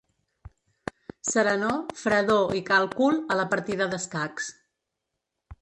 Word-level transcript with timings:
Serenor, 1.31 1.75
fredor 2.01 2.55
i 2.63 2.65
càlcul 2.71 3.23
a 3.37 3.41
la 3.43 3.47
partida 3.55 3.91
d’escacs. 3.93 4.53